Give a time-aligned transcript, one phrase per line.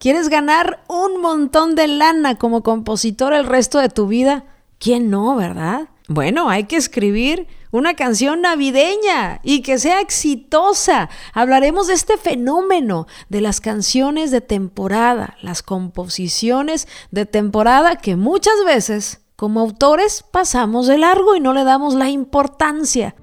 [0.00, 4.46] ¿Quieres ganar un montón de lana como compositor el resto de tu vida?
[4.78, 5.90] ¿Quién no, verdad?
[6.08, 11.10] Bueno, hay que escribir una canción navideña y que sea exitosa.
[11.34, 18.54] Hablaremos de este fenómeno, de las canciones de temporada, las composiciones de temporada que muchas
[18.64, 23.14] veces como autores pasamos de largo y no le damos la importancia.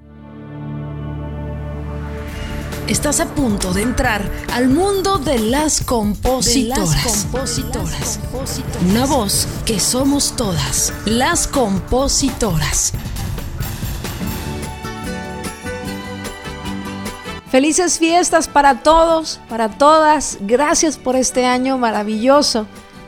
[2.88, 7.04] Estás a punto de entrar al mundo de las compositoras.
[7.04, 8.20] las compositoras.
[8.90, 12.94] Una voz que somos todas, las compositoras.
[17.52, 20.38] Felices fiestas para todos, para todas.
[20.40, 22.68] Gracias por este año maravilloso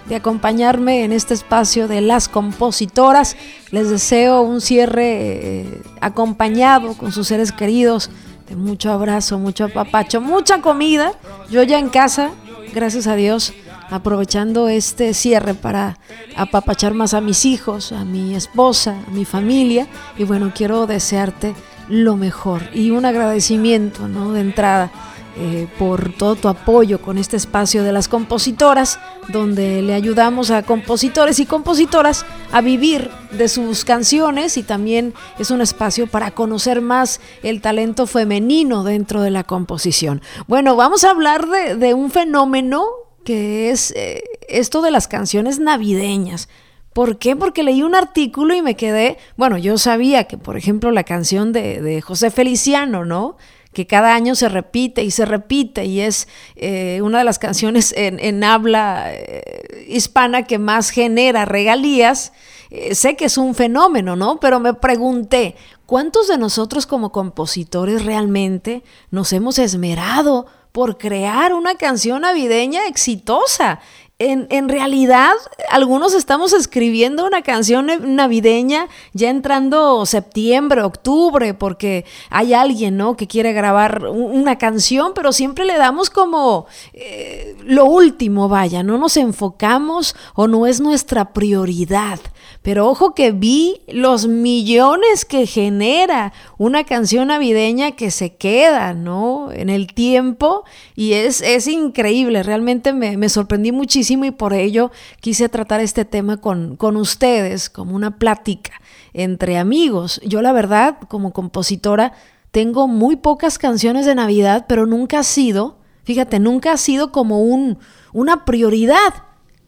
[0.10, 3.38] de acompañarme en este espacio de las compositoras.
[3.72, 8.10] Les deseo un cierre eh, acompañado con sus seres queridos,
[8.56, 11.14] mucho abrazo, mucho apapacho, mucha comida.
[11.50, 12.32] Yo ya en casa,
[12.74, 13.54] gracias a Dios,
[13.90, 15.98] aprovechando este cierre para
[16.36, 19.88] apapachar más a mis hijos, a mi esposa, a mi familia.
[20.18, 21.56] Y bueno, quiero desearte
[21.88, 24.32] lo mejor y un agradecimiento ¿no?
[24.32, 24.92] de entrada
[25.38, 30.64] eh, por todo tu apoyo con este espacio de las compositoras, donde le ayudamos a
[30.64, 36.82] compositores y compositoras a vivir de sus canciones y también es un espacio para conocer
[36.82, 40.22] más el talento femenino dentro de la composición.
[40.48, 42.86] Bueno, vamos a hablar de, un fenómeno
[43.24, 46.50] que es eh, esto de las canciones navideñas.
[46.94, 47.36] ¿Por qué?
[47.36, 51.54] Porque leí un artículo y me quedé, bueno, yo sabía que, por ejemplo, la canción
[51.54, 53.38] de, José Feliciano, ¿no?
[53.74, 57.94] Que cada año se repite y se repite y es eh, una de las canciones
[57.96, 62.34] en, habla eh, hispana que más genera regalías.
[62.72, 64.40] Eh, sé que es un fenómeno, ¿no?
[64.40, 71.76] Pero me pregunté, ¿cuántos de nosotros como compositores realmente nos hemos esmerado por crear una
[71.76, 73.80] canción navideña exitosa?
[74.22, 75.32] En, realidad,
[75.72, 83.16] algunos estamos escribiendo una canción navideña ya entrando septiembre, octubre, porque hay alguien, ¿no?
[83.16, 88.98] Que quiere grabar una canción, pero siempre le damos como eh, lo último, vaya, no
[88.98, 92.20] nos enfocamos o no es nuestra prioridad.
[92.62, 99.50] Pero ojo que vi los millones que genera una canción navideña que se queda, ¿no?
[99.54, 104.92] En el tiempo y es, es increíble, realmente me, me sorprendí muchísimo y por ello
[105.22, 108.72] quise tratar este tema con, con ustedes como una plática
[109.14, 110.20] entre amigos.
[110.26, 112.14] Yo la verdad, como compositora,
[112.52, 117.44] tengo muy pocas canciones de Navidad, pero nunca ha sido, fíjate, nunca ha sido como
[117.44, 117.78] un,
[118.12, 119.14] una prioridad,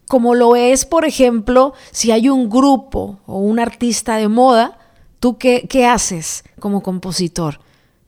[0.08, 4.78] como lo es, por ejemplo, si hay un grupo o un artista de moda,
[5.20, 7.60] ¿tú qué, qué haces como compositor?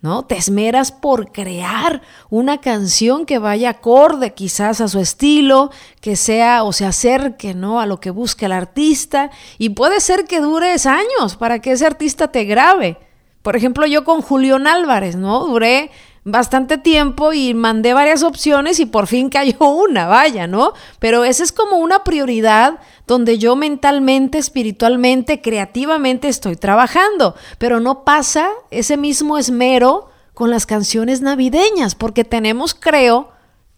[0.05, 0.27] ¿No?
[0.27, 5.71] Te esmeras por crear una canción que vaya acorde quizás a su estilo,
[6.03, 7.81] que sea o se acerque, ¿no?
[7.81, 11.87] A lo que busca el artista y puede ser que dures años para que ese
[11.87, 12.99] artista te grabe.
[13.41, 15.43] Por ejemplo, yo con Julián Álvarez, ¿no?
[15.47, 15.91] Duré
[16.25, 20.73] bastante tiempo y mandé varias opciones y por fin cayó una, vaya, ¿no?
[20.99, 28.05] Pero esa es como una prioridad donde yo mentalmente, espiritualmente, creativamente estoy trabajando, pero no
[28.05, 33.31] pasa ese mismo esmero con las canciones navideñas, porque tenemos, creo,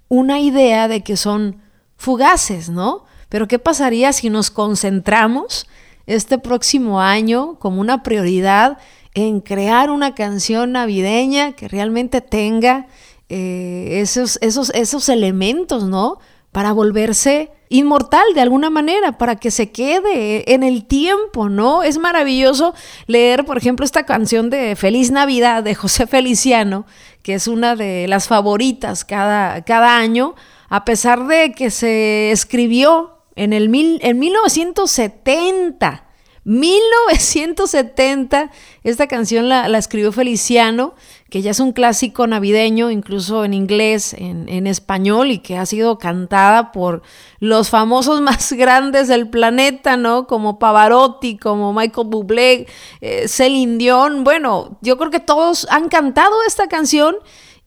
[0.08, 1.60] una idea de que son
[1.96, 3.04] fugaces, ¿no?
[3.28, 5.66] Pero ¿qué pasaría si nos concentramos
[6.06, 8.78] este próximo año como una prioridad
[9.16, 12.86] en crear una canción navideña que realmente tenga
[13.30, 16.18] eh, esos, esos, esos elementos, ¿no?
[16.52, 21.82] Para volverse inmortal de alguna manera, para que se quede en el tiempo, ¿no?
[21.82, 22.74] Es maravilloso
[23.06, 26.84] leer, por ejemplo, esta canción de Feliz Navidad de José Feliciano,
[27.22, 30.34] que es una de las favoritas cada, cada año,
[30.68, 36.05] a pesar de que se escribió en, el mil, en 1970
[36.46, 38.50] 1970,
[38.84, 40.94] esta canción la, escribió Feliciano,
[41.28, 45.98] que ya es un clásico navideño, incluso en inglés, en, español, y que ha sido
[45.98, 47.02] cantada por
[47.40, 50.28] los famosos más grandes del planeta, ¿no?
[50.28, 52.68] Como Pavarotti, como Michael Bublé,
[53.00, 54.22] eh, Celine Dion.
[54.22, 57.16] Bueno, yo creo que todos han cantado esta canción.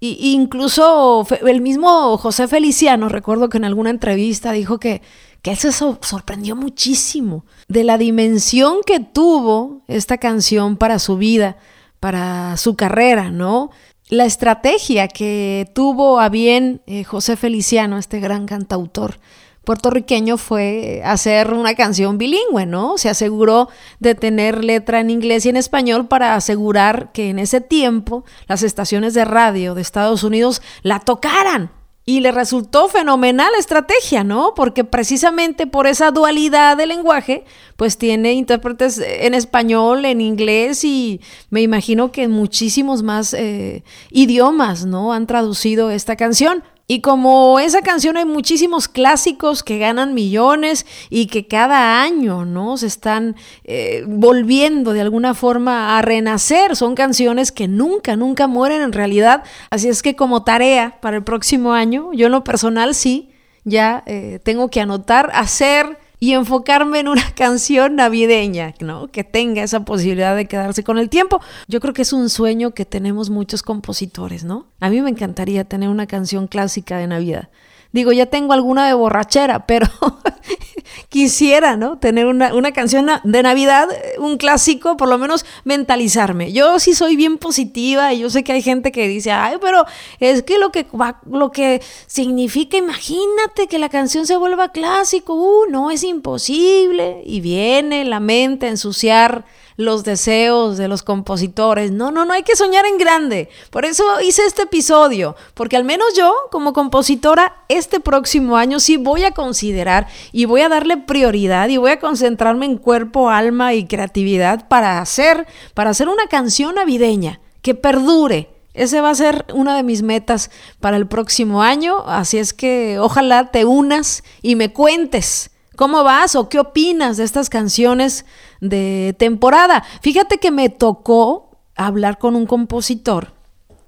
[0.01, 5.01] Y incluso el mismo José Feliciano, recuerdo que en alguna entrevista dijo que
[5.41, 11.57] que se sorprendió muchísimo de la dimensión que tuvo esta canción para su vida,
[11.99, 13.71] para su carrera, ¿no?
[14.09, 19.19] La estrategia que tuvo a bien eh, José Feliciano, este gran cantautor
[19.63, 22.97] puertorriqueño, fue hacer una canción bilingüe, ¿no?
[22.97, 23.69] Se aseguró
[23.99, 28.63] de tener letra en inglés y en español para asegurar que en ese tiempo las
[28.63, 31.69] estaciones de radio de Estados Unidos la tocaran
[32.09, 34.53] y le resultó fenomenal estrategia, ¿no?
[34.55, 37.43] Porque precisamente por esa dualidad de lenguaje,
[37.77, 41.21] pues tiene intérpretes en español, en inglés y
[41.51, 45.13] me imagino que en muchísimos más eh, idiomas, ¿no?
[45.13, 46.63] Han traducido esta canción.
[46.91, 52.77] Y como esa canción hay muchísimos clásicos que ganan millones y que cada año, ¿no?
[52.77, 56.75] Se están eh, volviendo de alguna forma a renacer.
[56.75, 59.43] Son canciones que nunca, nunca mueren en realidad.
[59.69, 63.29] Así es que como tarea para el próximo año, yo en lo personal sí,
[63.65, 69.07] ya eh, tengo que anotar, hacer y enfocarme en una canción navideña, ¿no?
[69.07, 71.41] Que tenga esa posibilidad de quedarse con el tiempo.
[71.67, 74.67] Yo creo que es un sueño que tenemos muchos compositores, ¿no?
[74.79, 77.49] A mí me encantaría tener una canción clásica de Navidad.
[77.91, 79.87] Digo, ya tengo alguna de borrachera, pero
[81.07, 81.97] quisiera, ¿no?
[81.97, 83.87] Tener una, canción de Navidad,
[84.17, 86.51] un clásico, por lo menos mentalizarme.
[86.51, 89.85] Yo sí soy bien positiva y yo sé que hay gente que dice, ay, pero
[90.19, 90.85] es que lo que,
[91.29, 97.21] lo que significa, imagínate que la canción se vuelva clásico, uh, no, es imposible.
[97.25, 99.45] Y viene la mente a ensuciar
[99.79, 101.89] los deseos de los compositores.
[101.89, 103.47] No, no, no hay que soñar en grande.
[103.69, 108.97] Por eso hice este episodio, porque al menos yo, como compositora, este próximo año sí
[108.97, 113.73] voy a considerar y voy a darle prioridad y voy a concentrarme en cuerpo, alma
[113.73, 118.49] y creatividad para hacer, para hacer una canción navideña que perdure.
[118.73, 122.99] Ese va a ser una de mis metas para el próximo año, así es que
[122.99, 128.25] ojalá te unas y me cuentes ¿Cómo vas o qué opinas de estas canciones
[128.59, 129.85] de temporada?
[130.01, 133.31] Fíjate que me tocó hablar con un compositor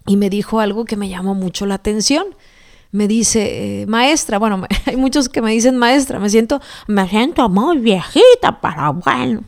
[0.08, 2.28] y me dijo algo que me llamó mucho la atención.
[2.94, 7.50] Me dice, eh, maestra, bueno, hay muchos que me dicen maestra, me siento, me siento
[7.50, 9.44] muy viejita para bueno.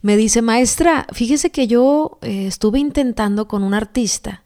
[0.00, 4.44] Me dice, maestra, fíjese que yo eh, estuve intentando con un artista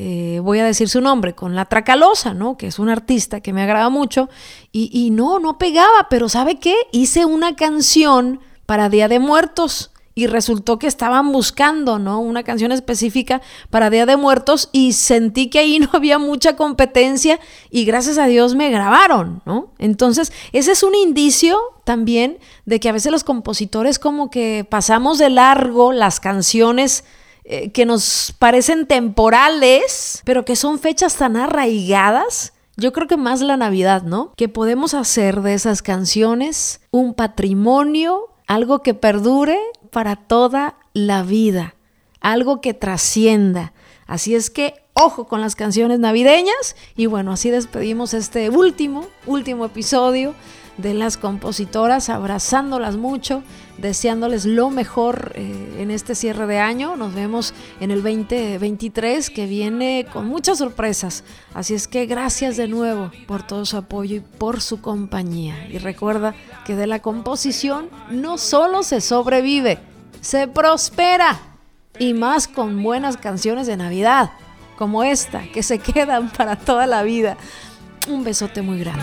[0.00, 2.56] eh, voy a decir su nombre, con La Tracalosa, ¿no?
[2.56, 4.28] Que es un artista que me agrada mucho.
[4.70, 6.76] Y, y, no, no pegaba, pero ¿sabe qué?
[6.92, 12.20] Hice una canción para Día de Muertos y resultó que estaban buscando, ¿no?
[12.20, 17.40] Una canción específica para Día de Muertos y sentí que ahí no había mucha competencia
[17.68, 19.72] y gracias a Dios me grabaron, ¿no?
[19.78, 25.18] Entonces, ese es un indicio también de que a veces los compositores como que pasamos
[25.18, 27.02] de largo las canciones
[27.50, 32.52] eh, que nos parecen temporales, pero que son fechas tan arraigadas.
[32.76, 34.34] Yo creo que más la Navidad, ¿no?
[34.36, 39.58] Que podemos hacer de esas canciones un patrimonio, algo que perdure
[39.90, 41.74] para toda la vida,
[42.20, 43.72] algo que trascienda.
[44.06, 49.64] Así es que ojo con las canciones navideñas y bueno, así despedimos este último, último
[49.64, 50.34] episodio
[50.78, 53.42] de las compositoras, abrazándolas mucho,
[53.78, 56.96] deseándoles lo mejor eh, en este cierre de año.
[56.96, 61.24] Nos vemos en el 2023 que viene con muchas sorpresas.
[61.52, 65.68] Así es que gracias de nuevo por todo su apoyo y por su compañía.
[65.68, 66.34] Y recuerda
[66.64, 69.78] que de la composición no solo se sobrevive,
[70.20, 71.40] se prospera.
[71.98, 74.30] Y más con buenas canciones de Navidad,
[74.76, 77.36] como esta, que se quedan para toda la vida.
[78.08, 79.02] Un besote muy grande.